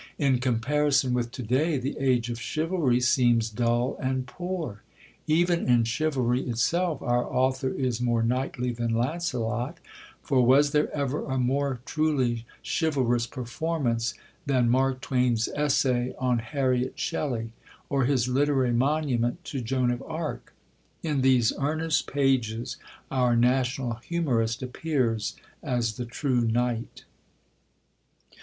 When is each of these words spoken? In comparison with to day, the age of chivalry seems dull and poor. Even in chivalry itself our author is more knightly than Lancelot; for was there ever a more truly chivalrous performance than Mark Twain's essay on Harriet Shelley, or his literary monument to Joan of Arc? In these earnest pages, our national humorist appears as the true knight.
In 0.17 0.39
comparison 0.39 1.13
with 1.13 1.29
to 1.33 1.43
day, 1.43 1.77
the 1.77 1.95
age 1.99 2.31
of 2.31 2.41
chivalry 2.41 2.99
seems 2.99 3.51
dull 3.51 3.97
and 4.01 4.25
poor. 4.25 4.81
Even 5.27 5.69
in 5.69 5.83
chivalry 5.83 6.41
itself 6.47 7.03
our 7.03 7.23
author 7.23 7.69
is 7.69 8.01
more 8.01 8.23
knightly 8.23 8.71
than 8.73 8.95
Lancelot; 8.95 9.77
for 10.23 10.43
was 10.43 10.71
there 10.71 10.91
ever 10.91 11.23
a 11.25 11.37
more 11.37 11.81
truly 11.85 12.47
chivalrous 12.63 13.27
performance 13.27 14.15
than 14.43 14.71
Mark 14.71 15.01
Twain's 15.01 15.47
essay 15.49 16.15
on 16.17 16.39
Harriet 16.39 16.93
Shelley, 16.97 17.51
or 17.87 18.05
his 18.05 18.27
literary 18.27 18.73
monument 18.73 19.43
to 19.45 19.61
Joan 19.61 19.91
of 19.91 20.01
Arc? 20.07 20.55
In 21.03 21.21
these 21.21 21.53
earnest 21.59 22.11
pages, 22.11 22.77
our 23.11 23.35
national 23.35 23.99
humorist 24.03 24.63
appears 24.63 25.35
as 25.61 25.97
the 25.97 26.05
true 26.05 26.41
knight. 26.41 27.03